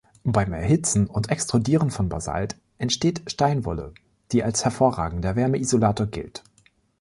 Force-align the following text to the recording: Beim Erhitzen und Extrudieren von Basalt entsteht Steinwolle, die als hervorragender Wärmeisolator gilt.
Beim 0.23 0.51
Erhitzen 0.51 1.05
und 1.05 1.29
Extrudieren 1.29 1.91
von 1.91 2.09
Basalt 2.09 2.55
entsteht 2.79 3.21
Steinwolle, 3.27 3.93
die 4.31 4.41
als 4.43 4.63
hervorragender 4.63 5.35
Wärmeisolator 5.35 6.07
gilt. 6.07 6.41